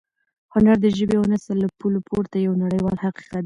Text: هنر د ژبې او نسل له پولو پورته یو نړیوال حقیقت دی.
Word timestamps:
هنر 0.53 0.75
د 0.83 0.85
ژبې 0.97 1.15
او 1.19 1.23
نسل 1.31 1.57
له 1.63 1.67
پولو 1.77 1.99
پورته 2.07 2.35
یو 2.45 2.53
نړیوال 2.63 2.97
حقیقت 3.05 3.27
دی. 3.33 3.39